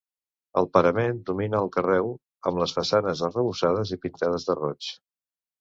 Al 0.61 0.67
parament 0.77 1.19
domina 1.27 1.59
el 1.65 1.69
carreu, 1.75 2.09
amb 2.53 2.63
les 2.63 2.75
façanes 2.79 3.21
arrebossades 3.29 3.95
i 3.97 4.03
pintades 4.07 4.49
de 4.49 4.61
roig. 4.65 4.91